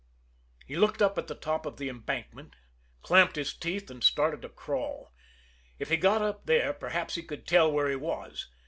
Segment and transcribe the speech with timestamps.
[0.65, 2.55] He looked up at the top of the embankment,
[3.03, 5.11] clamped his teeth, and started to crawl.
[5.77, 8.47] If he got up there, perhaps he could tell where he was.